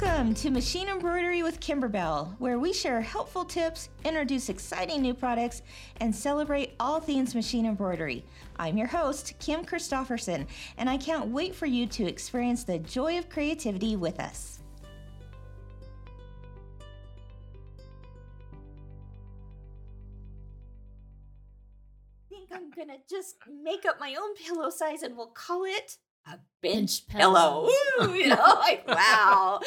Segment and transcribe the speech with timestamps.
[0.00, 5.62] Welcome to Machine Embroidery with Kimberbell, where we share helpful tips, introduce exciting new products,
[5.96, 8.24] and celebrate all things machine embroidery.
[8.58, 13.18] I'm your host, Kim Christopherson, and I can't wait for you to experience the joy
[13.18, 14.60] of creativity with us.
[22.20, 25.96] I think I'm gonna just make up my own pillow size and we'll call it
[26.32, 27.68] a bench, Bench pillow.
[27.98, 28.10] pillow.
[28.10, 29.60] Ooh, you know, like wow,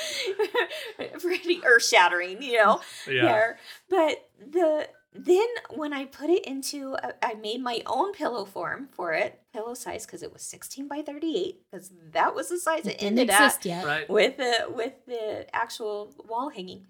[1.19, 2.81] pretty earth shattering, you know.
[3.05, 8.45] There, but the then when I put it into, a, I made my own pillow
[8.45, 12.57] form for it, pillow size because it was 16 by 38 because that was the
[12.57, 13.85] size it, It didn't ended at exist yet.
[13.85, 14.09] Right.
[14.09, 16.87] with the with the actual wall hanging.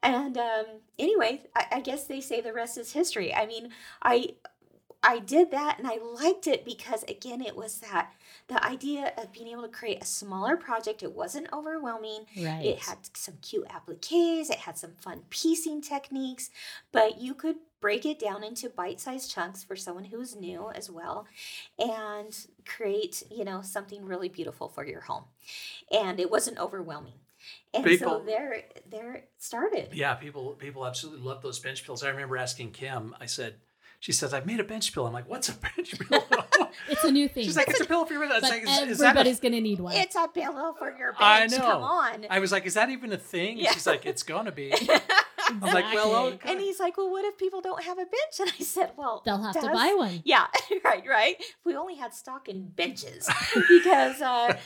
[0.00, 0.64] And um,
[0.96, 3.34] anyway, I, I guess they say the rest is history.
[3.34, 3.70] I mean,
[4.00, 4.36] I
[5.02, 8.12] I did that and I liked it because again, it was that
[8.48, 11.02] the idea of being able to create a smaller project.
[11.02, 12.26] It wasn't overwhelming.
[12.36, 12.64] Right.
[12.64, 16.50] It had some cute appliques, it had some fun piecing techniques,
[16.92, 21.26] but you could break it down into bite-sized chunks for someone who's new as well
[21.78, 25.24] and create, you know, something really beautiful for your home.
[25.92, 27.14] And it wasn't overwhelming.
[27.74, 29.90] And so there there it started.
[29.92, 32.02] Yeah, people people absolutely love those bench pillows.
[32.02, 33.14] I remember asking Kim.
[33.20, 33.56] I said,
[34.00, 36.24] she says, "I've made a bench pillow." I'm like, "What's a bench pillow?"
[36.88, 37.44] It's a new thing.
[37.44, 39.40] She's like, "It's a pillow for your bed." I was but like, is, is everybody's
[39.40, 39.94] gonna need one.
[39.94, 41.58] It's a pillow for your I know.
[41.58, 42.26] Come on.
[42.30, 43.72] I was like, "Is that even a thing?" Yeah.
[43.72, 44.72] She's like, "It's gonna be."
[45.48, 46.34] I'm like, "Well, Exactly.
[46.34, 48.34] okay." And he's like, Well, what if people don't have a bench?
[48.40, 50.22] And I said, Well, They'll have to buy one.
[50.24, 50.46] Yeah,
[50.84, 51.36] right, right.
[51.64, 53.28] We only had stock in benches
[53.68, 54.56] because uh,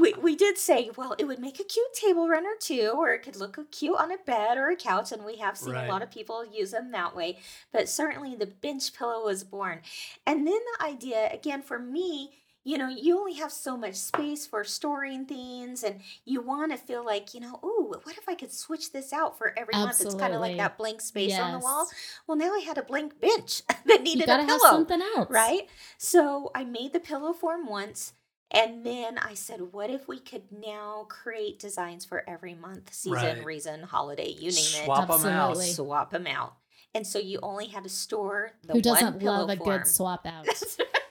[0.00, 3.22] we, we did say, well, it would make a cute table runner too, or it
[3.22, 5.12] could look cute on a bed or a couch.
[5.12, 5.86] And we have seen Right.
[5.88, 7.38] a lot of people use them that way.
[7.72, 9.80] But certainly the bench pillow was born.
[10.26, 12.30] And then the idea, again, for me,
[12.64, 16.78] you know, you only have so much space for storing things, and you want to
[16.78, 20.00] feel like, you know, ooh, what if I could switch this out for every month?
[20.00, 21.86] It's kind of like that blank space on the wall.
[22.26, 25.02] Well, now I had a blank bench that You needed gotta a have pillow something
[25.16, 25.28] else.
[25.30, 25.68] right?
[25.98, 28.14] So I made the pillow form once,
[28.50, 33.12] and then I said, what if we could now create designs for every month, season,
[33.12, 33.44] Right.
[33.44, 34.84] reason, holiday, you name it?
[34.84, 35.58] Swap them out.
[35.58, 36.54] Swap them out.
[36.94, 39.80] And so you only had to store the Who doesn't pillow love a form.
[39.80, 40.46] good swap out?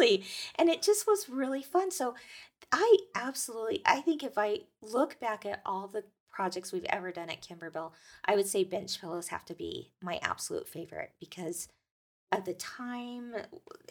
[0.00, 0.24] exactly.
[0.56, 1.90] And it just was really fun.
[1.90, 2.14] So
[2.70, 7.30] I absolutely, I think if I look back at all the projects we've ever done
[7.30, 7.92] at Kimberbell,
[8.24, 11.68] I would say bench pillows have to be my absolute favorite because
[12.30, 13.34] of the time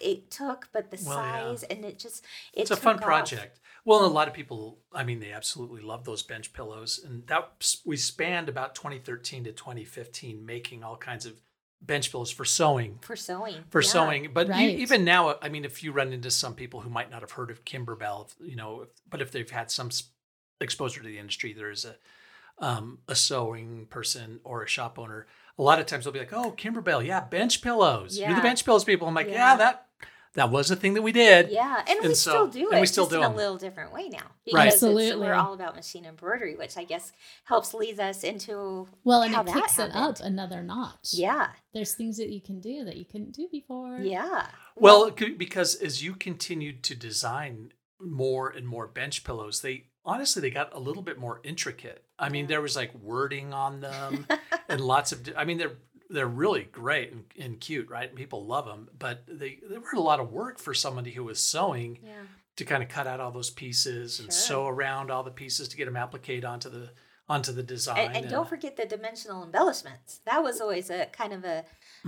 [0.02, 1.56] it took, but the Well, yeah.
[1.56, 3.02] size and it just, it it's a fun off.
[3.02, 3.60] project.
[3.86, 7.52] Well, a lot of people, I mean, they absolutely love those bench pillows, and that
[7.86, 11.40] we spanned about 2013 to 2015 making all kinds of
[11.82, 13.00] bench pillows for sewing.
[13.02, 13.56] For sewing.
[13.70, 13.88] for yeah.
[13.90, 14.30] sewing.
[14.34, 14.78] But Right.
[14.80, 17.50] even now, I mean, if you run into some people who might not have heard
[17.50, 20.04] of Kimberbell, if- you know, but if they've had some s-
[20.60, 21.96] exposure to the industry, there is a
[22.60, 25.26] um, a sewing person or a shop owner.
[25.58, 28.20] A lot of times they'll be like, "Oh, Kimberbell, yeah, bench pillows.
[28.20, 29.34] You're the bench pillows people." I'm like, Yeah.
[29.34, 29.88] "Yeah, that
[30.34, 32.78] that was a thing that we did." Yeah, and, we And still so- do and
[32.78, 33.36] it, we still just do in a 'em.
[33.36, 34.18] little different way now.
[34.20, 34.30] Right.
[34.46, 35.28] Because it's- Absolutely.
[35.28, 37.12] we're all about machine embroidery, which I guess
[37.46, 41.14] helps leads us into Well, and how it that kicks it up another notch.
[41.14, 44.00] yeah, There's things that you can do that you couldn't do before.
[44.00, 44.48] yeah.
[44.76, 50.42] Well, it because as you continued to design more and more bench pillows, they honestly
[50.42, 52.04] they got a little bit more intricate.
[52.18, 52.50] I mean, Yeah.
[52.50, 54.26] there was like wording on them
[54.70, 55.30] and lots of.
[55.38, 55.78] I mean, they're
[56.12, 58.10] they're really great and, and cute, right?
[58.10, 61.24] And people love them, but they they were a lot of work for somebody who
[61.24, 62.24] was sewing yeah.
[62.58, 64.42] to kind of cut out all those pieces and Sure.
[64.48, 66.90] sew around all the pieces to get them appliqued onto the
[67.30, 67.98] onto the design.
[68.08, 70.20] And, and don't forget the dimensional embellishments.
[70.26, 71.64] That was always a kind of a,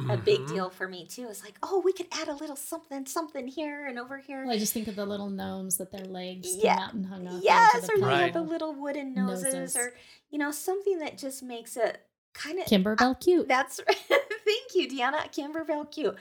[0.09, 0.47] a big Mhm.
[0.49, 1.27] deal for me too.
[1.29, 4.43] It's like, oh, we could add a little something, something here and over here.
[4.45, 6.75] Well, I just think of the little gnomes that their legs Yeah.
[6.75, 7.41] come out and hung up.
[7.41, 9.75] yes, onto or the they the little wooden noses, Noses.
[9.77, 9.93] or
[10.29, 12.01] you know something that just makes it
[12.33, 13.47] kind of Kimberbell cute.
[13.47, 13.79] That's
[14.09, 16.17] thank you, Deanna Kimberbell cute.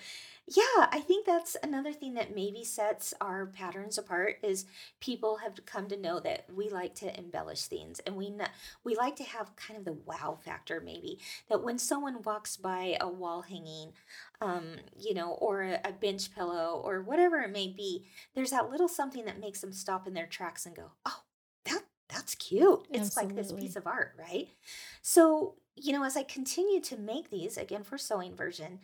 [0.49, 4.67] Yeah, I think that's another thing that maybe sets our patterns apart is
[5.01, 8.35] people have come to know that we like to embellish things and we
[8.83, 11.19] we like to have kind of the wow factor maybe
[11.49, 13.93] that when someone walks by a wall hanging
[14.41, 18.05] um you know or a, a bench pillow or whatever it may be
[18.35, 21.23] there's that little something that makes them stop in their tracks and go oh
[21.67, 24.49] that that's cute it's like this piece of art right
[25.03, 28.81] so you know, as I continued to make these again for sewing version,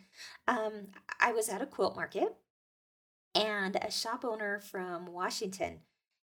[0.47, 0.87] um,
[1.19, 2.35] I was at a quilt market
[3.35, 5.79] and a shop owner from Washington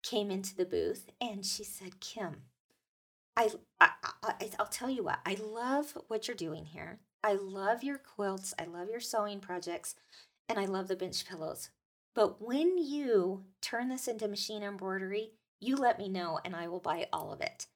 [0.04, 2.44] came into the booth and she said, Kim,
[3.38, 3.92] I, I,
[4.24, 7.00] I I'll tell you what, I love what you're doing here.
[7.24, 9.96] I love your quilts, I love your sewing projects,
[10.48, 11.70] and I love the bench pillows.
[12.16, 16.80] But when you turn this into machine embroidery, you let me know and I will
[16.80, 17.68] buy all of it.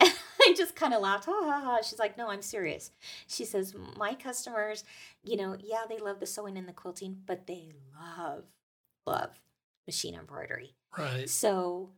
[0.00, 0.12] And
[0.46, 1.78] I just kind of laughed, ha ha ha.
[1.82, 2.90] She's like, no, I'm serious.
[3.26, 4.84] She says, my customers,
[5.24, 8.44] you know, yeah, they love the sewing and the quilting, but they love,
[9.06, 9.30] love
[9.86, 10.74] machine embroidery.
[10.96, 11.28] Right.
[11.28, 11.90] So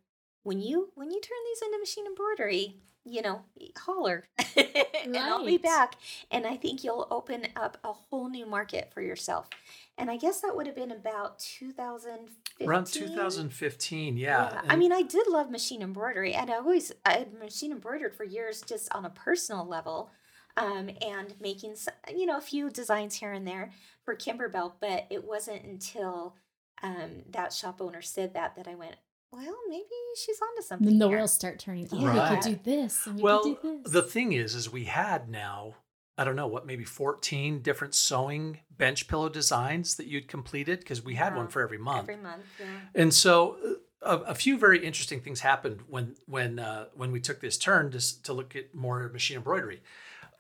[0.43, 2.77] when you when you turn these into machine embroidery,
[3.09, 3.43] you know,
[3.77, 5.95] holler and I'll be back.
[6.31, 9.49] And I think you'll open up a whole new market for yourself.
[9.97, 12.69] And I guess that would have been about 2015.
[12.69, 14.61] Around 2015, yeah.
[14.65, 18.15] I and- mean, I did love machine embroidery, and I always I had machine embroidered
[18.15, 20.11] for years, just on a personal level,
[20.57, 21.75] um, and making
[22.15, 23.73] you know a few designs here and there
[24.05, 24.73] for Kimberbell.
[24.81, 26.37] But it wasn't until
[26.83, 28.97] um, that shop owner said that that I went,
[29.33, 29.85] well, maybe
[30.17, 30.87] she's onto something.
[30.89, 31.89] Then the here." wheels start turning.
[31.93, 32.31] Oh, Right.
[32.31, 33.93] we could do this and we well, could do this.
[33.93, 35.75] the thing is, is we had now,
[36.17, 41.05] I don't know, what, maybe 14 different sewing bench pillow designs that you'd completed because
[41.05, 42.09] we had one for every month.
[42.09, 42.45] every month.
[42.59, 42.67] Yeah.
[42.95, 43.57] And so
[44.03, 47.59] uh, a, a few very interesting things happened when when uh, when we took this
[47.59, 49.83] turn to, to look at more machine embroidery.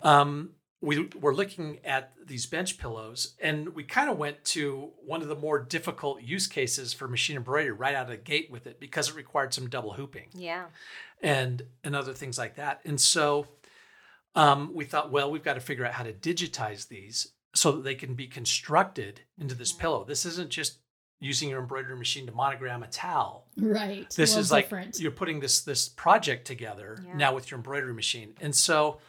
[0.02, 5.22] Um, we were looking at these bench pillows, and we kind of went to one
[5.22, 8.66] of the more difficult use cases for machine embroidery right out of the gate with
[8.66, 10.66] it because it required some double hooping Yeah.
[11.20, 12.80] and and other things like that.
[12.84, 13.48] And so
[14.34, 17.82] um, we thought, well, we've got to figure out how to digitize these so that
[17.82, 19.78] they can be constructed into this Mhm.
[19.80, 20.04] pillow.
[20.04, 20.78] This isn't just
[21.18, 23.48] using your embroidery machine to monogram a towel.
[23.56, 24.08] right.
[24.14, 27.14] This Well, is like you're putting this this project together Yeah.
[27.16, 28.36] now with your embroidery machine.
[28.40, 29.00] And so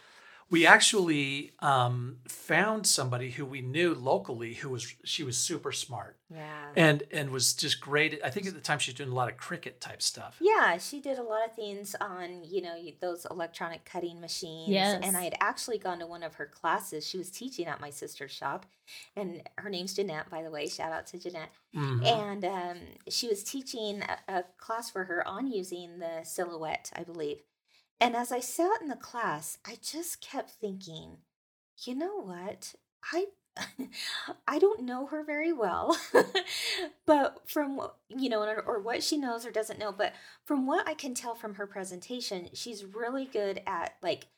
[0.50, 6.16] we actually um, found somebody who we knew locally who was she was super smart
[6.28, 6.70] Yeah.
[6.74, 8.14] and and was just great.
[8.14, 10.36] at- I think at the time she was doing a lot of Cricut type stuff.
[10.40, 14.68] Yeah, she did a lot of things on, you know, those electronic cutting machines.
[14.70, 15.00] Yes.
[15.04, 17.06] And I had actually gone to one of her classes.
[17.06, 18.66] She was teaching at my sister's shop.
[19.14, 20.66] And her name's Jeanette, by the way.
[20.68, 21.50] Shout out to Jeanette.
[21.76, 22.04] Mhm.
[22.04, 27.04] And um, she was teaching a, a class for her on using the silhouette, I
[27.04, 27.38] believe.
[28.00, 31.18] And as I sat in the class, I just kept thinking,
[31.84, 32.74] you know what?
[33.12, 33.26] I
[34.48, 35.98] I don't know her very well,
[37.06, 40.14] but from you know, or, or what she knows or doesn't know, but
[40.44, 44.28] from what I can tell from her presentation, she's really good at like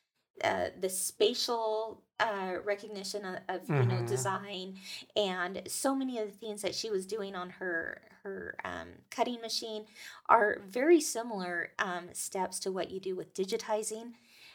[0.43, 4.07] uh, the spatial uh, recognition of, of you know Mhm.
[4.07, 4.75] design
[5.15, 9.41] and so many of the things that she was doing on her her um, cutting
[9.41, 9.85] machine
[10.29, 14.13] are very similar um, steps to what you do with digitizing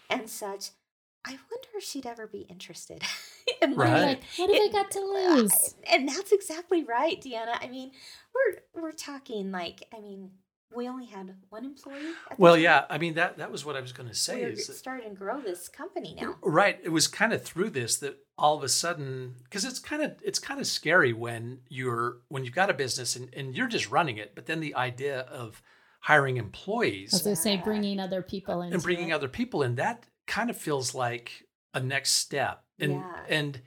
[0.09, 0.71] and such.
[1.25, 3.03] I wonder if she'd ever be interested
[3.63, 4.03] in Right.
[4.03, 5.75] like, what have I got to lose?
[5.93, 7.59] and that's exactly right, Deanna.
[7.61, 7.93] I mean,
[8.35, 10.31] we're we're talking like I mean,
[10.75, 12.13] we only had one employee.
[12.31, 12.63] At Well, time.
[12.63, 15.11] yeah, I mean that that was what I was going to say we're is starting
[15.11, 16.37] to grow this company now.
[16.43, 16.79] right.
[16.83, 20.13] It was kind of through this that all of a sudden because it's kind of
[20.23, 23.91] it's kind of scary when you're when you've got a business and, and you're just
[23.91, 25.63] running it, but then the idea of
[26.01, 28.73] hiring employees As I say, bringing other people in.
[28.73, 31.45] and bringing other people in that kind of feels like
[31.75, 32.63] a next step.
[32.79, 33.25] And Yeah.
[33.29, 33.63] and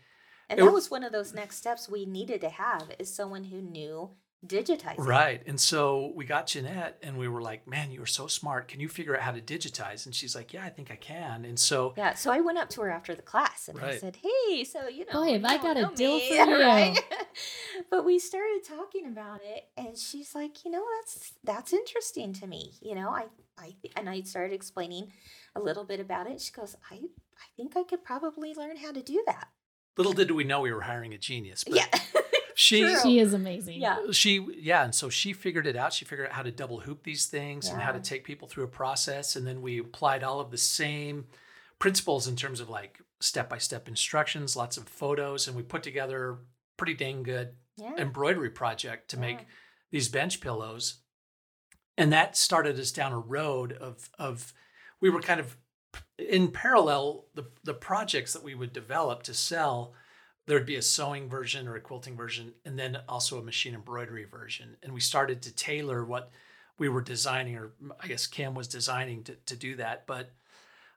[0.50, 3.46] And it- that was one of those next steps we needed to have is someone
[3.46, 4.12] who knew
[4.46, 4.98] digitizing.
[4.98, 5.42] Right.
[5.46, 8.68] And so we got Jeanette and we were like, man, you are so smart.
[8.68, 10.06] Can you figure out how to digitize?
[10.06, 11.46] And she's like, yeah, I think I can.
[11.46, 14.18] And so, Yeah, so I went up to her after the class and I said,
[14.18, 17.00] "Hey, so you know, Boy, have I got a deal me, for you." right?"
[17.90, 22.48] but we started talking about it, and she's like, "You know, that's that's interesting to
[22.48, 22.74] me.
[22.82, 23.26] You know, I
[23.58, 25.12] I and I started explaining
[25.56, 26.42] a little bit about it.
[26.42, 29.50] She goes, "I I think I could probably learn how to do that."
[29.98, 31.64] little did we know we were hiring a genius.
[31.64, 31.86] But Yeah,
[32.62, 32.96] she, True.
[33.02, 33.80] She is amazing.
[33.80, 34.84] yeah, she, yeah.
[34.84, 35.94] And so she figured it out.
[35.94, 38.66] She figured out how to double hoop these things and how to take people through
[38.66, 39.36] a process.
[39.36, 41.26] And then we applied all of the same
[41.80, 45.84] principles in terms of like step by step instructions, lots of photos, and we put
[45.84, 46.38] together
[46.78, 47.94] pretty dang good yeah.
[47.98, 49.46] embroidery project to make
[49.92, 51.02] these bench pillows
[51.98, 54.54] and that started us down a road of of
[55.00, 55.58] we were kind of
[56.18, 59.94] in parallel the the projects that we would develop to sell
[60.48, 64.26] there'd be a sewing version or a quilting version and then also a machine embroidery
[64.26, 64.76] version.
[64.84, 66.32] And we started to tailor what
[66.78, 70.08] we were designing or i guess Kim was designing to, to do that.
[70.08, 70.32] But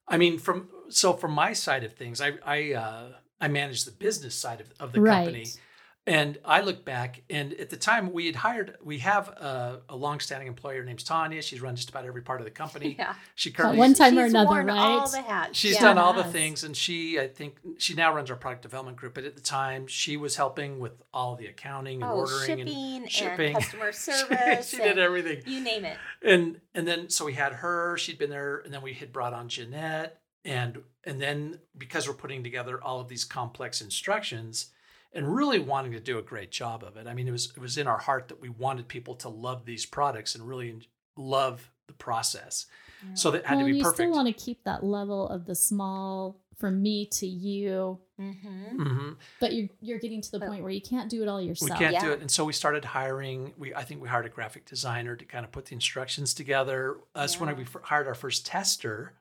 [0.09, 3.09] i mean from so from my side of things i i uh
[3.41, 5.39] i manage the business side of, of the company.
[5.39, 5.61] Right.
[6.07, 9.97] And I look back, and at the time we had hired, we have a, a
[9.97, 11.41] longstanding employer named Tanya.
[11.41, 12.97] She's run just about every part of the company.
[12.99, 13.15] yeah.
[13.35, 15.11] She At currently one time or She's another, worn all right?
[15.11, 15.59] the hats.
[15.59, 15.81] she's yeah.
[15.81, 19.15] done all the things, and she I think she now runs our product development group.
[19.15, 22.69] But at the time, she was helping with all the accounting and Oh, ordering shipping
[23.03, 23.47] and shipping.
[23.57, 24.69] and customer service.
[24.71, 25.43] she did and everything.
[25.47, 25.97] You name it.
[26.23, 29.33] and and then so we had her she'd been there and then we had brought
[29.33, 34.67] on jeanette and and then because we're putting together all of these complex instructions
[35.15, 37.61] and really wanting to do a great job of it i mean it was it
[37.61, 40.77] was in our heart that we wanted people to love these products and really
[41.17, 42.67] love the process.
[43.13, 43.97] So that had well, to be you perfect.
[43.97, 48.83] still want to keep that level of the small from me to you, Mm-hmm.
[48.83, 51.43] hmm but you're you're getting to the But- point where you can't do it all
[51.43, 51.79] yourself.
[51.79, 53.53] We can't do it, and so we started hiring.
[53.59, 56.97] We I think we hired a graphic designer to kind of put the instructions together.
[57.15, 59.15] That's when we hired our first tester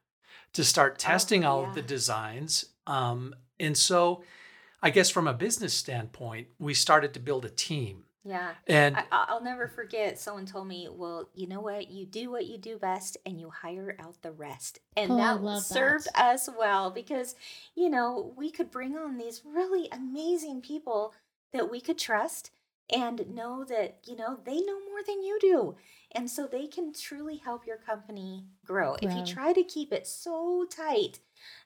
[0.53, 2.65] to start testing all of the designs.
[2.87, 4.23] Um, and so,
[4.83, 8.03] I guess from a business standpoint, we started to build a team.
[8.25, 8.51] Yeah.
[8.67, 10.19] And I, I'll never forget.
[10.19, 11.89] Someone told me, "Well, you know what?
[11.89, 15.61] You do what you do best, and you hire out the rest." And Oh, that
[15.61, 16.35] served that.
[16.35, 17.35] us well because,
[17.75, 21.13] you know, we could bring on these really amazing people
[21.53, 22.51] that we could trust
[22.93, 25.75] and know that you know they know more than you do,
[26.13, 28.95] and so they can truly help your company grow.
[29.01, 31.19] If you try to keep it so tight,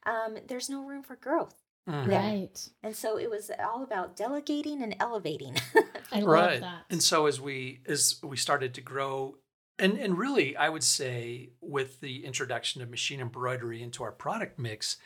[0.06, 1.56] um, there's no room for growth.
[1.88, 2.08] Mhm.
[2.08, 2.70] Right.
[2.84, 5.56] And so it was all about delegating and elevating.
[6.12, 6.86] I love right that.
[6.90, 9.38] and so as we as we started to grow
[9.78, 14.58] and and really i would say with the introduction of machine embroidery into our product
[14.58, 14.98] mix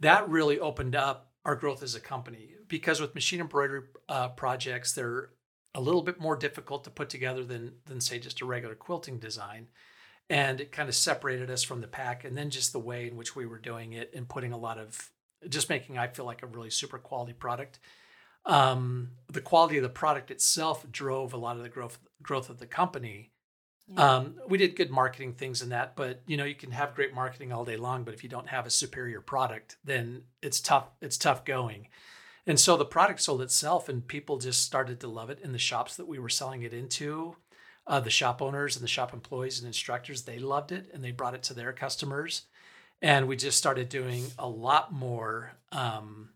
[0.00, 4.92] that really opened up our growth as a company because with machine embroidery uh, projects
[4.94, 5.30] they're
[5.74, 9.18] a little bit more difficult to put together than than say just a regular quilting
[9.18, 9.66] design
[10.30, 13.16] and it kind of separated us from the pack and then just the way in
[13.18, 15.10] which we were doing it and putting a lot of
[15.48, 17.78] just making i feel like a really super quality product
[18.48, 22.58] um, the quality of the product itself drove a lot of the growth growth of
[22.58, 23.30] the company.
[23.86, 24.16] Yeah.
[24.16, 27.14] Um, we did good marketing things in that, but you know you can have great
[27.14, 30.88] marketing all day long, but if you don't have a superior product, then it's tough.
[31.02, 31.88] It's tough going.
[32.46, 35.58] And so the product sold itself, and people just started to love it in the
[35.58, 37.36] shops that we were selling it into.
[37.86, 41.10] Uh, the shop owners and the shop employees and instructors they loved it, and they
[41.10, 42.42] brought it to their customers.
[43.00, 46.30] And we just started doing a lot more, um,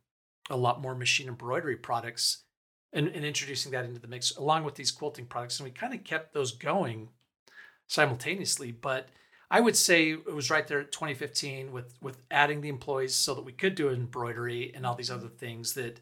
[0.49, 2.45] a lot more machine embroidery products
[2.93, 5.59] and, and introducing that into the mix along with these quilting products.
[5.59, 7.09] And we kind of kept those going
[7.89, 8.71] simultaneously.
[8.71, 9.09] But
[9.51, 13.35] I would say it was right there at 2015 with with adding the employees so
[13.35, 16.01] that we could do embroidery and all these other things that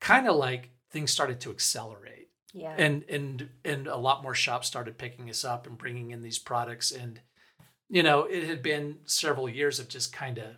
[0.00, 2.74] kind of like things started to accelerate yeah.
[2.76, 6.38] and and and a lot more shops started picking us up and bringing in these
[6.38, 7.20] products and
[7.88, 10.56] you know it had been several years of just kind of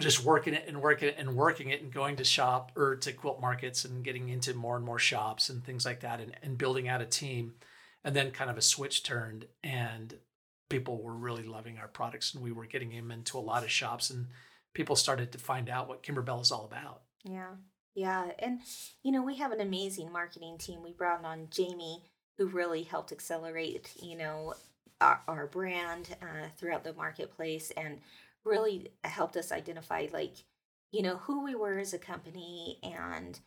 [0.00, 3.12] just working it and working it and working it and going to shop or to
[3.12, 6.58] quilt markets and getting into more and more shops and things like that and, and
[6.58, 7.54] building out a team
[8.02, 10.18] and then kind of a switch turned and
[10.68, 13.70] people were really loving our products and we were getting them into a lot of
[13.70, 14.26] shops and
[14.74, 17.02] people started to find out what Kimberbell is all about.
[17.22, 17.54] Yeah.
[17.94, 18.30] Yeah.
[18.40, 18.60] And,
[19.04, 20.82] you know, we have an amazing marketing team.
[20.82, 22.02] We brought on Jamie,
[22.36, 24.54] who really helped accelerate, you know,
[25.00, 27.98] our, our brand uh, throughout the marketplace and
[28.44, 30.34] really helped us identify, like,
[30.92, 33.40] you know, who we were as a company and,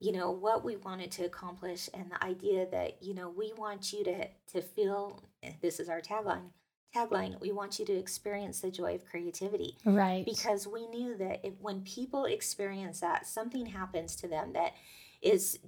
[0.00, 3.92] you know, what we wanted to accomplish and the idea that, you know, we want
[3.92, 5.22] you to, to feel
[5.60, 6.50] this is our tagline
[6.94, 10.24] tagline we want you to experience the joy of creativity Right.
[10.24, 14.74] because we knew that if, when people experience that something happens to them that
[15.20, 15.58] is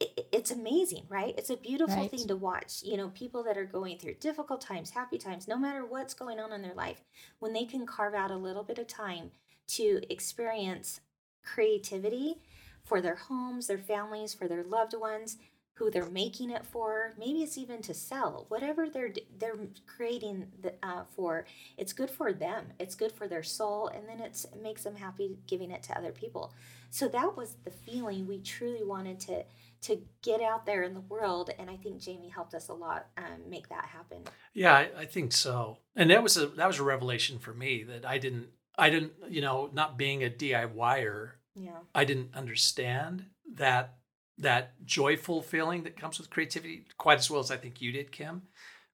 [0.00, 2.10] it- it's amazing right it's a beautiful Right.
[2.10, 5.58] thing to watch you know people that are going through difficult times happy times no
[5.58, 7.02] matter what's going on in their life
[7.38, 9.30] when they can carve out a little bit of time
[9.68, 11.00] to experience
[11.42, 12.36] creativity
[12.84, 15.36] for their homes their families for their loved ones
[15.74, 20.74] who they're making it for maybe it's even to sell whatever they're they're creating the,
[20.82, 21.46] uh, for
[21.78, 24.96] it's good for them it's good for their soul and then it's, it makes them
[24.96, 26.52] happy giving it to other people
[26.90, 29.42] so that was the feeling we truly wanted to
[29.82, 33.06] to get out there in the world and i think jamie helped us a lot
[33.18, 34.18] um, make that happen
[34.52, 35.78] Yeah, I, I think so.
[35.94, 39.12] And that was a that was a revelation for me that I didn't I didn't
[39.28, 43.94] you know not being a DIYer yeah I didn't understand that
[44.38, 48.10] that joyful feeling that comes with creativity quite as well as I think you did,
[48.10, 48.42] Kim,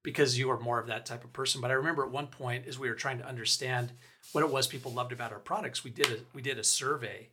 [0.03, 1.61] because you are more of that type of person.
[1.61, 3.93] But I remember at one point as we were trying to understand
[4.33, 7.29] what it was people loved about our products, we did a we did a survey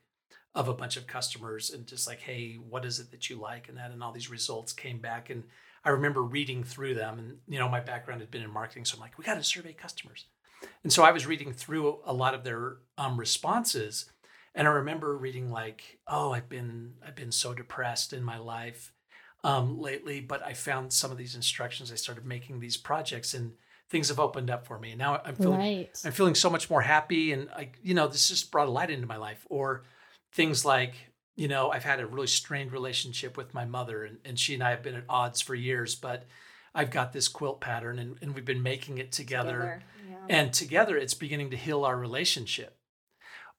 [0.54, 3.68] of a bunch of customers and just like, hey, what is it that you like?
[3.68, 5.30] And that and all these results came back.
[5.30, 5.44] And
[5.84, 7.18] I remember reading through them.
[7.18, 8.84] And you know, my background had been in marketing.
[8.84, 10.26] So I'm like, we got to survey customers.
[10.82, 14.10] And so I was reading through a lot of their um, responses.
[14.54, 18.92] And I remember reading like, oh, I've been I've been so depressed in my life
[19.42, 21.90] um, lately, but I found some of these instructions.
[21.92, 23.52] I started making these projects, and
[23.90, 24.90] things have opened up for me.
[24.90, 26.00] And now I'm feeling Right.
[26.04, 28.90] I'm feeling so much more happy, and I, you know, this just brought a light
[28.90, 29.44] into my life.
[29.50, 29.82] Or
[30.34, 30.94] things like,
[31.36, 34.62] you know, I've had a really strained relationship with my mother, and, and she and
[34.62, 36.24] I have been at odds for years, but
[36.74, 40.96] I've got this quilt pattern, and, and we've been making it together, yeah and together
[40.96, 42.78] it's beginning to heal our relationship.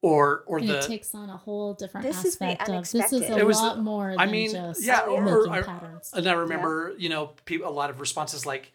[0.01, 2.75] Or, or And the it takes on a whole different This is the aspect of
[2.83, 3.37] this is unexpected.
[3.37, 6.11] a It was lot more I than mean, just yeah, or- or- or- patterns.
[6.13, 8.71] And I remember, you know, people, a lot of responses like,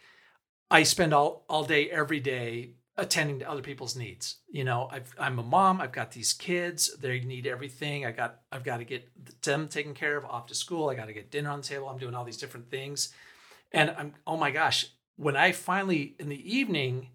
[0.70, 4.36] I spend all all day every day attending to other people's needs.
[4.50, 5.80] You know, I've, I'm a mom.
[5.80, 6.94] I've got these kids.
[6.98, 8.04] They need everything.
[8.04, 9.08] I got I've got to get
[9.42, 10.90] them taken care of, off to school.
[10.90, 11.88] I got to get dinner on the table.
[11.88, 13.12] I'm doing all these different things,
[13.72, 17.08] and I'm oh my gosh, when I finally in the evening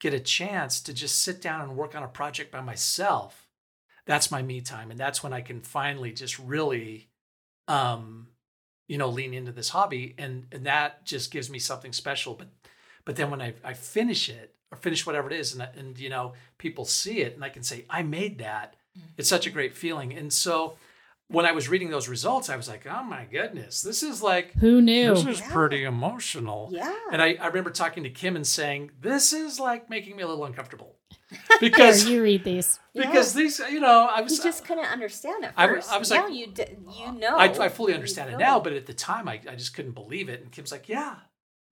[0.00, 3.48] get a chance to just sit down and work on a project by myself,
[4.06, 7.10] that's my me time, and that's when I can finally just really,
[7.66, 8.28] um,
[8.86, 12.32] you know, lean into this hobby, and and that just gives me something special.
[12.32, 12.48] But
[13.08, 16.10] but then when I, I finish it or finish whatever it is and, and you
[16.10, 18.76] know people see it and i can say i made that.
[18.96, 19.08] Mm-hmm.
[19.16, 20.12] it's such a great feeling.
[20.12, 20.74] And so
[21.28, 24.52] when i was reading those results i was like oh my goodness this is like
[24.56, 25.14] who knew?
[25.14, 25.50] this is yeah.
[25.50, 26.68] pretty emotional.
[26.70, 26.94] Yeah.
[27.10, 30.28] And I, I remember talking to kim and saying this is like making me a
[30.28, 30.96] little uncomfortable.
[31.60, 32.78] Because Here, you read these.
[32.94, 33.42] because yeah.
[33.42, 35.90] these you know i was you just couldn't understand it first.
[35.90, 37.36] I, I was now like you d- you know.
[37.36, 40.28] I, I fully understand it now but at the time I, I just couldn't believe
[40.28, 40.42] it.
[40.42, 41.16] And kim's like yeah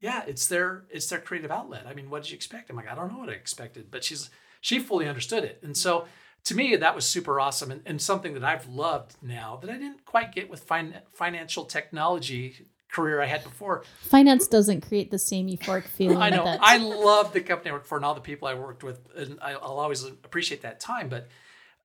[0.00, 1.86] yeah, it's their it's their creative outlet.
[1.86, 2.70] I mean, what did you expect?
[2.70, 5.76] I'm like, I don't know what I expected, but she's she fully understood it, and
[5.76, 6.06] so
[6.44, 9.74] to me that was super awesome and, and something that I've loved now that I
[9.74, 13.84] didn't quite get with fin- financial technology career I had before.
[14.02, 16.18] Finance doesn't create the same euphoric feeling.
[16.18, 16.44] I know.
[16.44, 19.38] I love the company I worked for and all the people I worked with, and
[19.42, 21.08] I'll always appreciate that time.
[21.08, 21.28] But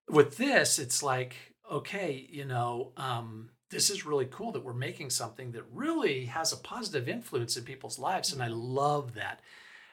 [0.07, 1.35] with this, it's like,
[1.69, 6.51] okay, you know, um, this is really cool that we're making something that really has
[6.51, 9.39] a positive influence in people's lives and i love that.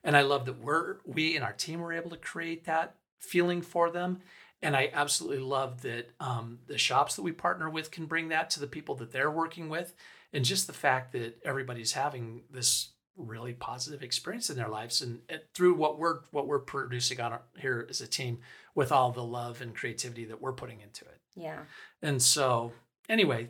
[0.05, 3.63] And i love that we're we and our team were able to create that feeling
[3.63, 4.21] for them.
[4.61, 8.51] And i absolutely love that um, the shops that we partner with can bring that
[8.51, 9.95] to the people that they're working with
[10.33, 15.21] and just the fact that everybody's having this really positive experience in their lives and,
[15.29, 18.39] and through what we're what we're producing on our, here as a team
[18.75, 21.21] with all the love and creativity that we're putting into it.
[21.35, 21.61] Yeah.
[22.03, 22.73] And so
[23.09, 23.49] anyway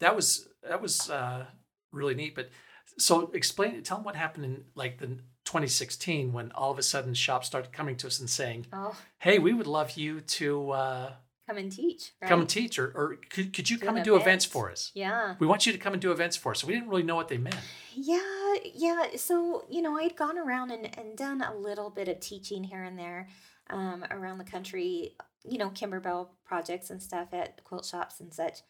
[0.00, 1.46] that was that was uh,
[1.92, 2.34] really neat.
[2.34, 2.50] But
[2.98, 5.06] so explain, tell them what happened in like the
[5.44, 9.38] 2016 when all of a sudden shops started coming to us and saying, "Oh, hey,
[9.38, 11.12] we would love you to." Uh,
[11.46, 12.12] come and teach.
[12.20, 12.28] Right?
[12.28, 14.90] Come and teach, or, or could, could you do come and do events for us?
[14.94, 15.36] Yeah.
[15.38, 16.60] We want you to come and do events for us.
[16.60, 17.56] So we didn't really know what they meant.
[17.94, 19.06] Yeah, yeah.
[19.16, 22.82] So, you know, I'd gone around and, and done a little bit of teaching here
[22.82, 23.28] and there
[23.70, 28.60] um, around the country, you know, Kimberbell projects and stuff at quilt shops and such.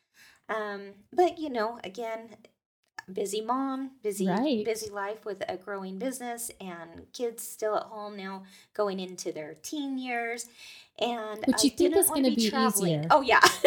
[0.49, 2.37] Um, but you know, again,
[3.13, 4.65] busy mom, busy right.
[4.65, 9.55] busy life with a growing business and kids still at home now going into their
[9.55, 10.47] teen years.
[10.99, 13.07] And Which you I think is going to be, be easier.
[13.11, 13.41] Oh yeah.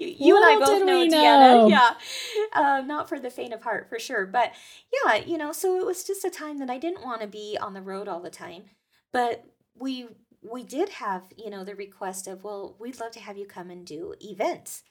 [0.00, 1.94] you, you and I both know, know, Yeah.
[2.52, 4.26] Uh, not for the faint of heart, for sure.
[4.26, 4.52] But
[4.92, 7.56] yeah, you know, so it was just a time that I didn't want to be
[7.60, 8.64] on the road all the time.
[9.12, 9.44] But
[9.74, 10.08] we
[10.42, 13.70] we did have, you know, the request of, well, we'd love to have you come
[13.70, 14.84] and do events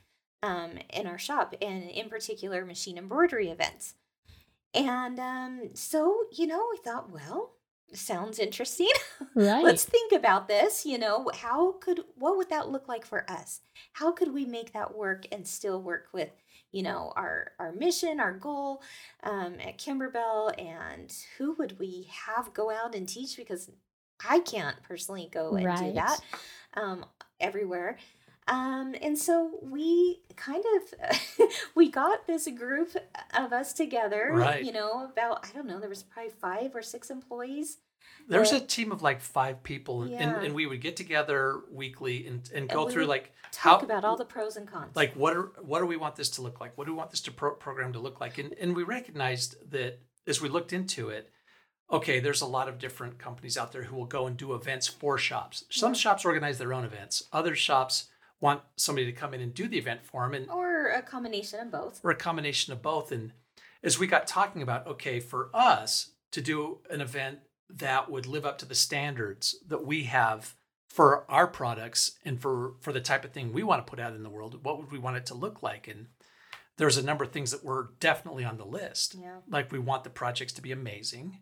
[0.46, 3.96] um, in our shop, and in particular, machine embroidery events.
[4.76, 7.54] And um, so, you know, we thought, well,
[7.94, 8.90] sounds interesting.
[9.38, 9.64] Right.
[9.66, 10.86] Let's think about this.
[10.86, 13.60] You know, how could, what would that look like for us?
[13.92, 16.30] How could we make that work and still work with,
[16.72, 18.82] you know, our our mission, our goal
[19.24, 23.36] um, at Kimberbell, and who would we have go out and teach?
[23.36, 23.70] Because
[24.26, 25.80] I can't personally go and right.
[25.80, 26.20] do that
[26.76, 27.06] um,
[27.42, 27.98] everywhere.
[28.48, 32.96] Um, and so we kind of we got this group
[33.36, 34.30] of us together.
[34.34, 34.64] Right.
[34.64, 37.78] You know, about I don't know, there was probably five or six employees.
[38.28, 40.22] There was a team of like five people, yeah.
[40.22, 43.86] and, and we would get together weekly and, and go and through like talk how,
[43.86, 44.96] about all the pros and cons.
[44.96, 46.78] Like what are what do we want this to look like?
[46.78, 48.38] What do we want this to pro- program to look like?
[48.38, 51.32] And and we recognized that as we looked into it,
[51.92, 54.88] okay, there's a lot of different companies out there who will go and do events
[54.88, 55.66] for shops.
[55.70, 56.00] Some yeah.
[56.00, 57.24] shops organize their own events.
[57.32, 58.06] Other shops
[58.42, 61.60] want somebody to come in and do the event for them and or a combination
[61.60, 62.00] of both.
[62.04, 63.12] Or a combination of both.
[63.12, 63.32] And
[63.84, 68.46] as we got talking about okay for us to do an event that would live
[68.46, 70.56] up to the standards that we have
[70.90, 74.14] for our products and for for the type of thing we want to put out
[74.14, 75.88] in the world what would we want it to look like?
[75.88, 76.08] And
[76.78, 79.16] there's a number of things that were definitely on the list.
[79.20, 79.38] Yeah.
[79.50, 81.40] like we want the projects to be amazing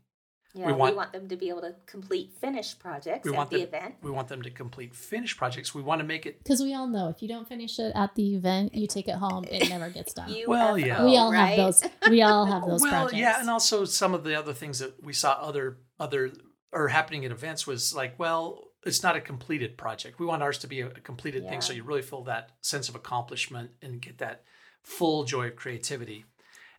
[0.56, 3.50] yeah, we want, we want them to be able to complete finished projects we at
[3.50, 3.96] the them, event.
[4.04, 5.74] We want them to complete finished projects.
[5.74, 8.14] We want to make it because we all know if you don't finish it at
[8.14, 10.32] the event, you take it home, it never gets done.
[10.48, 11.58] well, yeah, we all right?
[11.58, 11.84] have those.
[12.08, 12.82] We all have those.
[12.84, 13.20] well, projects.
[13.20, 16.32] yeah, and also some of the other things that we saw other other
[16.72, 20.20] or happening at events was like, well, it's not a completed project.
[20.20, 21.50] We want ours to be a completed yeah.
[21.50, 24.44] thing, so you really feel that sense of accomplishment and get that
[24.84, 26.26] full joy of creativity.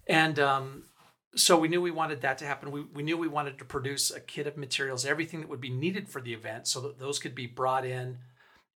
[0.06, 0.84] And um,
[1.37, 2.70] so we knew we wanted that to happen.
[2.70, 5.70] We, we knew we wanted to produce a kit of materials, everything that would be
[5.70, 8.18] needed for the event, so that those could be brought in,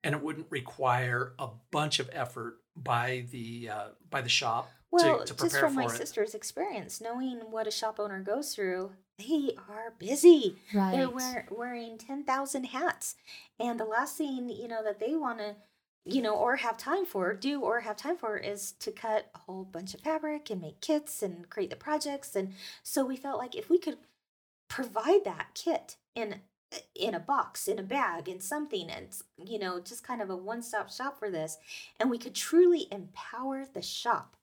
[0.03, 5.21] and it wouldn't require a bunch of effort by the uh, by the shop Well,
[5.21, 5.97] to just prepare from for my it.
[5.97, 10.57] sister's experience, knowing what a shop owner goes through, they are busy.
[10.75, 10.93] Right.
[10.95, 13.15] They're wear, wearing 10,000 hats.
[13.59, 15.57] And the last thing, you know, that they want to,
[16.09, 19.39] you know, or have time for, do or have time for is to cut a
[19.39, 22.37] whole bunch of fabric and make kits and create the projects.
[22.37, 23.99] And so we felt like if we could
[24.69, 26.41] provide that kit in
[26.97, 29.09] in a box, in a bag, in something, and
[29.45, 31.59] you know, just kind of a one-stop shop for this,
[31.99, 34.37] and we could truly empower the shop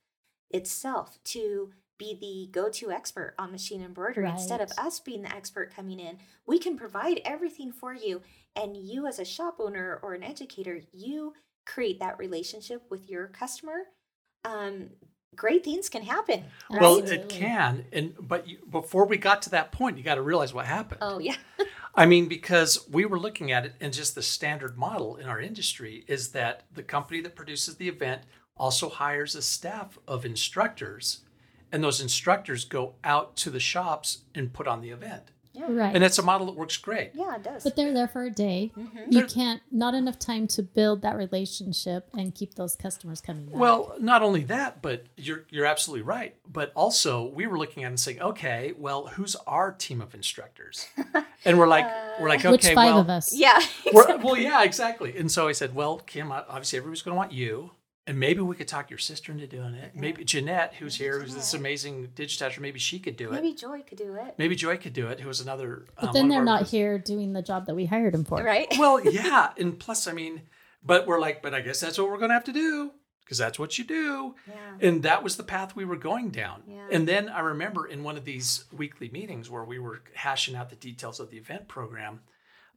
[0.49, 4.29] itself to be the go-to expert on machine embroidery.
[4.29, 8.21] Instead of us being the expert coming in we can provide everything for you.
[8.55, 11.33] And you as a shop owner or an educator you
[11.65, 13.83] create that relationship with your customer
[14.45, 14.89] um,
[15.35, 19.49] great things can happen right Well, it can, and but you, before we got to
[19.51, 20.99] that point, you got to realize what happened.
[21.01, 21.35] oh yeah
[21.95, 25.39] I mean, because we were looking at it, and just the standard model in our
[25.39, 28.23] industry is that the company that produces the event
[28.57, 31.21] also hires a staff of instructors,
[31.71, 35.31] and those instructors go out to the shops and put on the event.
[35.53, 35.95] Yeah Right.
[35.95, 37.11] And it's a model that works great.
[37.13, 38.71] yeah it does but they're there for a day.
[38.77, 39.05] Mhm.
[39.09, 43.55] You can't, not enough time to build that relationship and keep those customers coming back.
[43.55, 46.35] Well, not only that, but you're you're absolutely right.
[46.51, 50.13] But also, we were looking at it and saying, okay, well, who's our team of
[50.13, 50.87] instructors?
[51.45, 51.85] And we're like,
[52.21, 53.33] we're like, okay, which five well, of us?
[53.35, 53.59] yeah
[53.91, 55.17] We're, well, yeah, exactly.
[55.17, 57.71] And so I said, well, Kim, obviously everybody's going to want you.
[58.05, 59.95] And maybe we could talk your sister into doing it.
[59.95, 63.35] Maybe Jeanette, who's here, who's this amazing digitizer, maybe she could do it.
[63.35, 65.85] maybe joy could do it Maybe Joy could do it, who was another.
[65.95, 68.43] But um, then they're not pres- here doing the job that we hired them for.
[68.43, 69.51] right Well, yeah.
[69.57, 70.41] And plus, I mean,
[70.83, 72.91] but we're like, but I guess that's what we're going to have to do
[73.23, 74.35] because that's what you do.
[74.49, 76.63] yeah And that was the path we were going down.
[76.67, 76.87] Yeah.
[76.91, 80.69] And then I remember in one of these weekly meetings where we were hashing out
[80.69, 82.19] the details of the event program,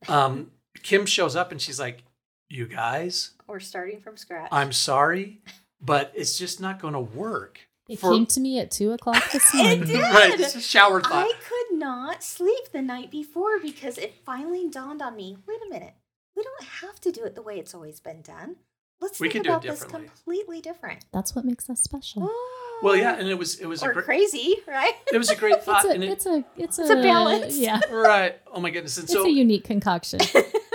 [0.09, 0.53] um,
[0.85, 2.05] Kim shows up and she's like,
[2.49, 5.41] You guys, we're starting from scratch I'm sorry,
[5.81, 7.61] but it's just not going to work.
[7.89, 9.83] It For- came to me at two o'clock this morning.
[9.83, 9.97] It morning.
[9.97, 10.15] did.
[10.15, 10.41] right.
[10.41, 11.27] It's a shower thought.
[11.29, 15.71] I could not sleep the night before because it finally dawned on me wait a
[15.73, 15.95] minute,
[16.37, 18.57] we don't have to do it the way it's always been done.
[19.01, 21.05] Let's We think can do it about this completely different.
[21.13, 22.29] That's what makes us special.
[22.31, 22.81] Oh.
[22.83, 23.17] Well, yeah.
[23.19, 24.93] And it was, it was a or crazy, right?
[25.13, 25.85] it was a great thought.
[25.85, 27.59] It's a, and it, it's a, it's a, a balance.
[27.59, 28.37] Yeah, right.
[28.53, 28.99] Oh my goodness.
[28.99, 30.21] And it's so a unique concoction.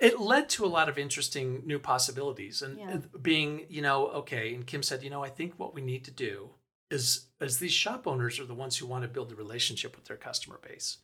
[0.00, 2.98] it led to a lot of interesting new possibilities and Yeah.
[3.20, 6.10] being you know okay and kim said you know i think what we need to
[6.10, 6.50] do
[6.90, 10.06] is as these shop owners are the ones who want to build a relationship with
[10.06, 10.98] their customer base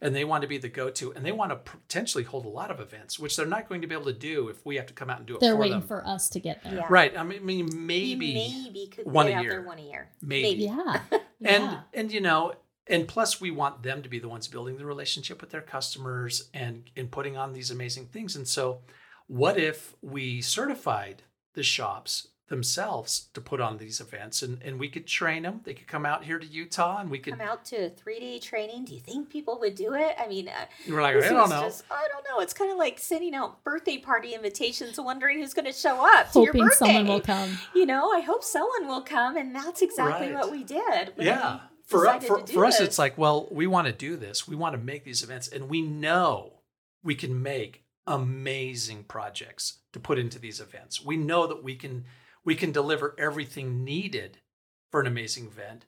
[0.00, 2.70] and they want to be the go-to and they want to potentially hold a lot
[2.70, 4.94] of events which they're not going to be able to do if we have to
[4.94, 6.74] come out and do it They're for waiting them for us to get there.
[6.76, 6.86] Yeah.
[6.88, 9.50] right i mean, I mean You maybe maybe could one a year.
[9.50, 10.08] there one a year.
[10.22, 10.64] Maybe.
[10.70, 11.00] Yeah.
[11.10, 11.80] and yeah.
[11.92, 12.54] and you know
[12.88, 16.48] and plus we want them to be the ones building the relationship with their customers
[16.54, 18.80] and and putting on these amazing things and so
[19.26, 21.22] what if we certified
[21.54, 25.74] the shops themselves to put on these events and and we could train them they
[25.74, 28.38] could come out here to utah and we could Come out to a three day
[28.38, 28.84] training.
[28.84, 30.14] Do you think people would do it?
[30.16, 30.52] I mean, uh,
[30.88, 32.40] we're like i don't know Just, I don't know.
[32.40, 36.30] It's kind of like sending out birthday party invitations, wondering who's going to show up
[36.32, 36.86] to your Hoping birthday.
[36.86, 37.58] someone will come.
[37.74, 40.34] You know, I hope someone will come, and that's exactly Right.
[40.36, 41.12] what we did.
[41.18, 44.46] yeah we for, us- for, for us it's like well we want to do this.
[44.46, 46.60] We want to make these events and we know
[47.02, 51.04] we can make amazing projects to put into these events.
[51.04, 52.04] We know that we can
[52.44, 54.38] we can deliver everything needed
[54.90, 55.86] for an amazing event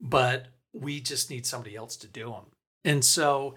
[0.00, 2.44] but we just need somebody else to do them
[2.84, 3.54] and so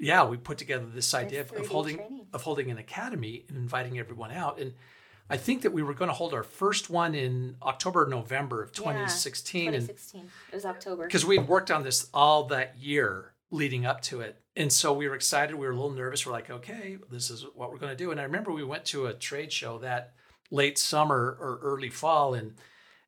[0.00, 2.26] yeah we put together this idea of, of holding training.
[2.32, 4.72] of holding an academy and inviting everyone out and
[5.28, 8.70] I think that we were going to hold our first one in October, November of
[8.70, 10.30] Yeah, 2016, and 2016.
[10.52, 11.06] It was October.
[11.06, 14.40] because we'd worked on this all that year leading up to it.
[14.56, 15.54] And so we were excited.
[15.56, 16.24] We were a little nervous.
[16.24, 18.10] We're like, okay, this is what we're going to do.
[18.10, 20.14] And I remember we went to a trade show that
[20.50, 22.54] late summer or early fall, and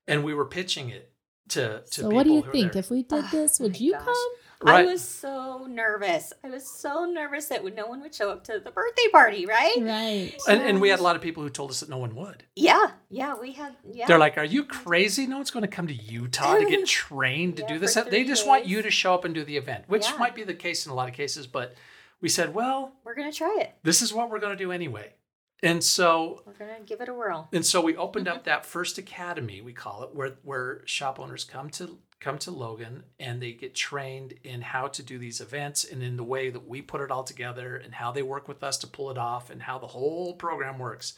[0.07, 1.12] and we were pitching it
[1.50, 2.12] to to So people.
[2.16, 2.72] what do you think?
[2.72, 2.81] there.
[2.81, 4.04] If we did Oh this, would my you gosh.
[4.04, 4.28] come?
[4.64, 6.32] I was so nervous.
[6.42, 9.76] I was so nervous that no one would show up to the birthday party, right?
[9.78, 10.34] Right.
[10.48, 12.44] and, and we had a lot of people who told us that no one would.
[12.56, 13.76] Yeah, yeah, we had.
[13.90, 15.26] Yeah, They're like, "Are you crazy?
[15.26, 17.94] No one's going to come to Utah to get trained to Yeah, do this.
[17.94, 20.16] They three just want you to show up and do the event," which Yeah.
[20.18, 21.46] might be the case in a lot of cases.
[21.46, 21.74] But
[22.20, 23.74] we said, "Well, we're gonna try it.
[23.82, 25.14] this is what we're going to do anyway."
[25.62, 27.48] And so We're gonna give it a whirl.
[27.52, 28.44] And so we opened up mm-hmm.
[28.44, 33.04] that first academy, we call it, where where shop owners come to come to Logan
[33.20, 36.66] and they get trained in how to do these events and in the way that
[36.66, 39.50] we put it all together and how they work with us to pull it off
[39.50, 41.14] and how the whole program works.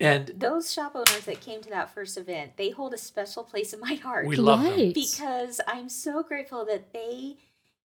[0.00, 3.72] And Those shop owners that came to that first event, they hold a special place
[3.72, 4.26] in my heart.
[4.26, 4.92] we love them.
[4.92, 7.36] Because I'm so grateful that they,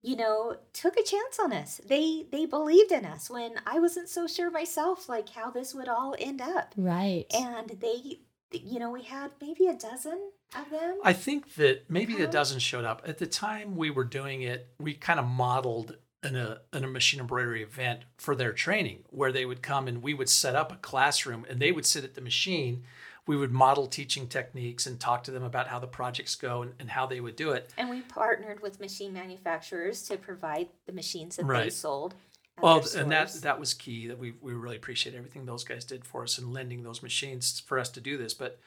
[0.02, 1.80] you know, took a chance on us.
[1.86, 5.88] They they believed in us when I wasn't so sure myself like how this would
[5.88, 6.74] all end up.
[6.76, 7.26] Right.
[7.32, 10.98] And they you know, we had maybe a dozen of them.
[11.04, 12.32] I think that maybe a uh-huh.
[12.32, 13.04] dozen showed up.
[13.06, 16.88] At the time we were doing it, we kind of modeled in a, in a
[16.88, 20.72] machine embroidery event for their training where they would come and we would set up
[20.72, 22.84] a classroom and they would sit at the machine.
[23.26, 26.74] We would model teaching techniques and talk to them about how the projects go and,
[26.80, 27.72] and how they would do it.
[27.78, 32.16] and we partnered with machine manufacturers to provide the machines that they sold.
[32.62, 34.08] Well, and that that was key.
[34.08, 37.60] That we we really appreciate everything those guys did for us and lending those machines
[37.60, 38.34] for us to do this.
[38.34, 38.60] But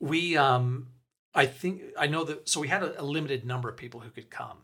[0.00, 0.88] we, um,
[1.34, 2.48] I think I know that.
[2.48, 4.58] So we had a, a limited number of people who could come,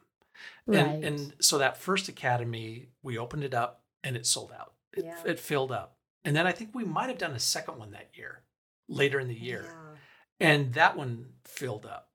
[0.66, 0.78] Right.
[0.78, 4.74] and and so that first academy we opened it up and it sold out.
[4.92, 5.22] It, Yeah.
[5.24, 8.10] it filled up, and then I think we might have done a second one that
[8.14, 8.42] year,
[8.88, 9.64] later in the year,
[10.40, 10.48] Yeah.
[10.48, 12.10] and that one filled up,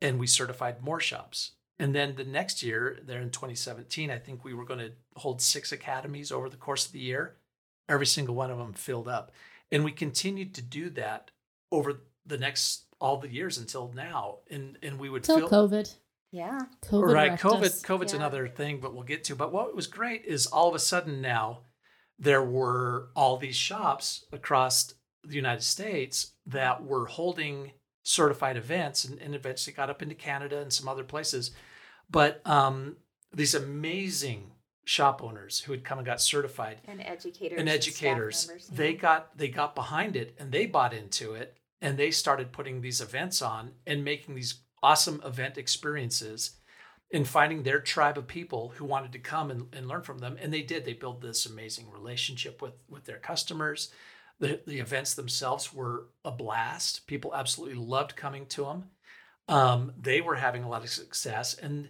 [0.00, 1.52] and we certified more shops.
[1.80, 5.40] And then the next year, there in 2017, I think we were going to hold
[5.40, 7.36] six academies over the course of the year.
[7.88, 9.32] Every single one of them filled up.
[9.72, 11.30] And we continued to do that
[11.72, 14.40] over the next all the years until now.
[14.50, 15.94] And and we would Till fill COVID.
[16.32, 16.60] Yeah.
[16.84, 17.14] COVID.
[17.14, 17.82] right covid us.
[17.82, 18.18] covid's Yeah.
[18.20, 21.20] another thing but we'll get to but what was great is all of a sudden
[21.20, 21.62] now
[22.20, 29.20] there were all these shops across the united states that were holding certified events and,
[29.20, 31.52] and eventually got up into canada and some other places.
[32.10, 32.96] But um,
[33.32, 34.50] these amazing
[34.84, 36.80] shop owners who had come and got certified.
[36.86, 37.58] And educators.
[37.58, 38.48] and educators.
[38.48, 38.98] members, they yeah.
[38.98, 43.00] got they got behind it and they bought into it and they started putting these
[43.00, 46.52] events on and making these awesome event experiences
[47.12, 50.36] and finding their tribe of people who wanted to come and, and learn from them.
[50.40, 50.84] And they did.
[50.84, 53.92] They built this amazing relationship with with their customers
[54.40, 57.06] the, the events themselves were a blast.
[57.06, 58.84] People absolutely loved coming to them
[59.50, 61.54] um, they were having a lot of success.
[61.54, 61.88] And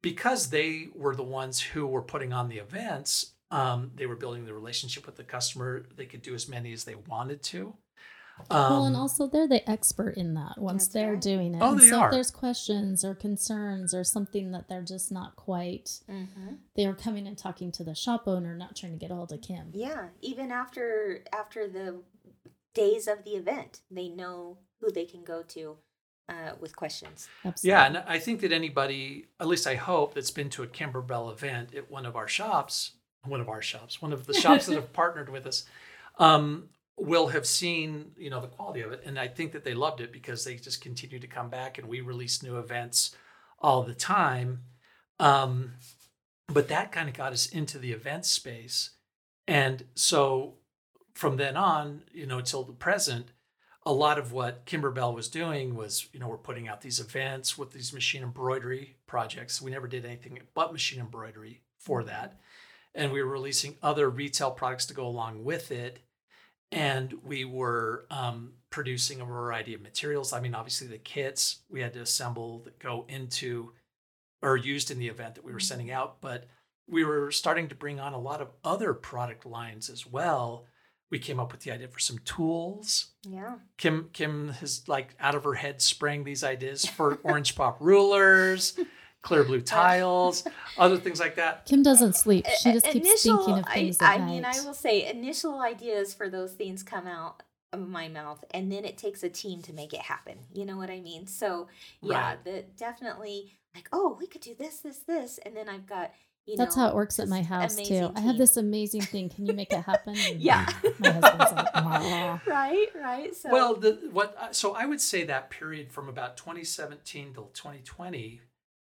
[0.00, 4.46] because they were the ones who were putting on the events um, they were building
[4.46, 5.84] the relationship with the customer.
[5.94, 7.74] They could do as many as they wanted to
[8.50, 11.20] um, well, and also they're the expert in that once they're right.
[11.20, 11.58] doing it.
[11.62, 12.06] Oh, and they so are.
[12.08, 16.58] if there's questions or concerns or something that they're just not quite, Mhm.
[16.76, 19.40] they're coming and talking to the shop owner, not trying to get a hold of
[19.42, 19.70] Kim.
[19.72, 20.08] Yeah.
[20.20, 22.02] Even after after the
[22.74, 25.76] days of the event, they know who they can go to
[26.28, 27.28] uh, with questions.
[27.44, 27.68] Absolutely.
[27.70, 31.30] Yeah, and I think that anybody, at least I hope, that's been to a Kimberbell
[31.30, 32.92] event at one of our shops,
[33.26, 35.64] one of our shops, one of the shops that have partnered with us,
[36.18, 39.02] um, will have seen, you know, the quality of it.
[39.04, 41.88] And I think that they loved it because they just continue to come back and
[41.88, 43.14] we release new events
[43.58, 44.60] all the time.
[45.18, 45.72] Um,
[46.48, 48.90] but that kind of got us into the event space.
[49.48, 50.56] And so
[51.14, 53.32] from then on, you know, till the present,
[53.84, 57.58] a lot of what Kimberbell was doing was, you know, we're putting out these events
[57.58, 59.60] with these machine embroidery projects.
[59.60, 62.38] We never did anything but machine embroidery for that.
[62.94, 66.00] And we were releasing other retail products to go along with it.
[66.72, 70.32] And we were um, producing a variety of materials.
[70.32, 73.72] I mean, obviously, the kits we had to assemble that go into
[74.42, 76.20] or used in the event that we were sending out.
[76.20, 76.46] But
[76.88, 80.66] we were starting to bring on a lot of other product lines as well.
[81.10, 83.12] We came up with the idea for some tools.
[83.22, 83.56] Yeah.
[83.76, 88.78] Kim Kim has like out of her head sprang these ideas for orange pop rulers,
[89.22, 90.44] clear blue uh, tiles,
[90.78, 91.64] other things like that.
[91.66, 92.46] Kim doesn't sleep.
[92.60, 94.44] She just I- keeps initial- thinking of I- things I, at mean.
[94.44, 98.84] I will say initial ideas for those things come out of my mouth, and then
[98.84, 100.36] it takes a team to make it happen.
[100.52, 101.26] You know what I mean?
[101.26, 101.68] So
[102.02, 102.44] yeah, Right.
[102.44, 106.12] the definitely like, oh, we could do this, this, this, and then I've got
[106.44, 107.82] you That's know how it works at my house too.
[107.94, 109.28] amazing I have this amazing thing.
[109.28, 110.14] Can you make it happen?
[110.28, 110.66] And Yeah.
[110.98, 113.34] My husband's like, "Nah." right, right.
[113.36, 117.44] So Well, the what I- so I would say that period from about 2017 till
[117.54, 118.40] 2020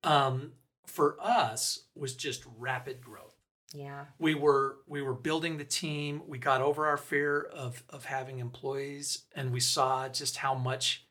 [0.04, 0.52] um,
[0.86, 3.34] for us was just rapid growth.
[3.72, 6.22] yeah, we were we were building the team.
[6.26, 11.06] We got over our fear of of having employees and we saw just how much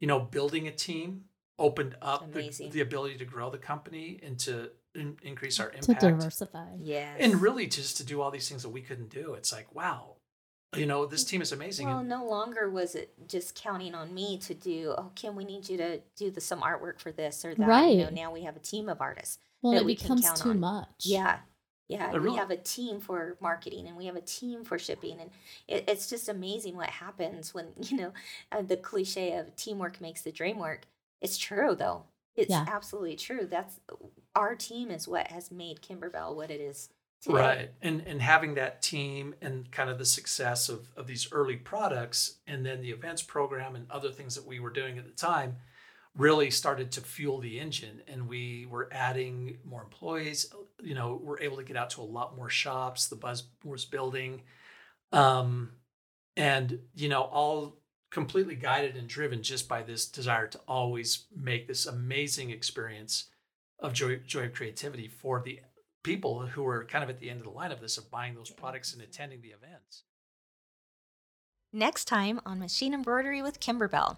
[0.00, 1.24] you know building a team
[1.58, 5.78] opened up the, the ability to grow the company and to in, increase our to
[5.78, 6.00] impact.
[6.00, 6.66] diversify.
[6.80, 9.34] yes, and really just to do all these things that we couldn't do.
[9.34, 10.16] It's like wow
[10.76, 14.12] you know this team is amazing Well, and, no longer was it just counting on
[14.14, 14.94] me to do.
[14.98, 17.66] Oh, Kim, we need you to do the, some artwork for this or that.
[17.68, 17.90] Right.
[17.92, 18.12] You know, Right.
[18.14, 19.38] now we have a team of artists.
[19.62, 20.60] Well, that it we can becomes count too on.
[20.60, 20.88] much.
[21.04, 21.38] Yeah.
[21.88, 22.12] Yeah.
[22.14, 25.18] Uh, we have a team for marketing and we have a team for shipping.
[25.20, 25.30] And
[25.66, 28.12] it, it's just amazing what happens when, you know,
[28.52, 30.82] uh, the cliche of teamwork makes the dream work.
[31.22, 32.02] It's true, though.
[32.36, 32.66] It's Yeah.
[32.68, 33.46] absolutely true.
[33.50, 33.80] That's
[34.36, 36.90] our team is what has made Kimberbell what it is
[37.26, 37.70] right.
[37.82, 42.38] And and having that team and kind of the success of of these early products
[42.46, 45.56] and then the events program and other things that we were doing at the time
[46.16, 48.02] really started to fuel the engine.
[48.08, 50.52] And we were adding more employees
[50.82, 53.08] you know we're able to get out to a lot more shops.
[53.08, 54.42] The buzz was building.
[55.12, 55.72] Um
[56.36, 57.78] and you know all
[58.10, 63.28] completely guided and driven just by this desire to always make this amazing experience
[63.80, 65.60] of joy, joy of creativity for the
[66.02, 68.34] people who are kind of at the end of the line of this of buying
[68.34, 70.04] those products and attending the events.
[71.72, 74.16] Next time on Machine Embroidery with Kimberbell.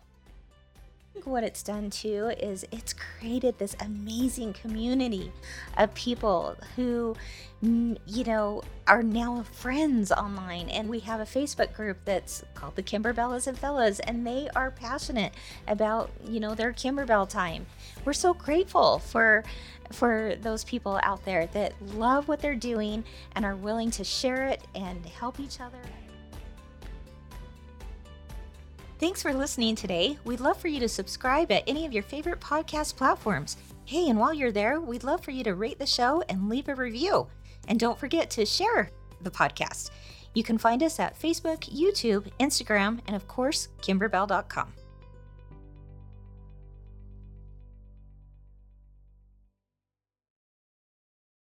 [1.24, 5.32] What it's done too is it's created this amazing community
[5.76, 7.14] of people who,
[7.60, 10.68] you know, are now friends online.
[10.70, 14.70] And we have a Facebook group that's called the Kimberbellas and Fellas, and they are
[14.70, 15.34] passionate
[15.68, 17.66] about, you know, their Kimberbell time.
[18.04, 19.44] We're so grateful for
[19.92, 23.02] for those people out there that love what they're doing
[23.34, 25.80] and are willing to share it and help each other.
[29.00, 30.18] Thanks for listening today.
[30.24, 33.56] We'd love for you to subscribe at any of your favorite podcast platforms.
[33.86, 36.68] Hey, and while you're there, we'd love for you to rate the show and leave
[36.68, 37.26] a review.
[37.66, 38.90] And don't forget to share
[39.22, 39.88] the podcast.
[40.34, 44.74] You can find us at Facebook, YouTube, Instagram, and of course, kimberbell.com.